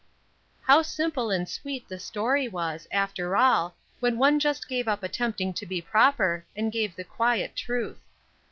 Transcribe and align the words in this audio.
How 0.63 0.81
simple 0.81 1.29
and 1.29 1.47
sweet 1.47 1.87
the 1.87 1.99
story 1.99 2.47
was, 2.47 2.87
after 2.91 3.37
all, 3.37 3.75
when 3.99 4.17
one 4.17 4.39
just 4.39 4.67
gave 4.67 4.87
up 4.87 5.03
attempting 5.03 5.53
to 5.53 5.65
be 5.67 5.79
proper, 5.79 6.43
and 6.55 6.71
gave 6.71 6.95
the 6.95 7.03
quiet 7.03 7.55
truth. 7.55 7.99